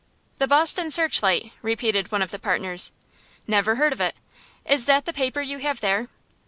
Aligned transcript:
"The 0.39 0.47
'Boston 0.47 0.89
Searchlight,'" 0.89 1.51
repeated 1.61 2.11
one 2.11 2.23
of 2.23 2.31
the 2.31 2.39
partners. 2.39 2.91
"Never 3.45 3.75
heard 3.75 3.93
of 3.93 4.01
it. 4.01 4.15
Is 4.65 4.87
that 4.87 5.05
the 5.05 5.13
paper 5.13 5.41
you 5.41 5.59
have 5.59 5.79
there?" 5.79 6.07